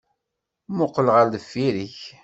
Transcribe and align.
Muqel 0.75 1.07
ɣer 1.13 1.25
deffir-k! 1.33 1.99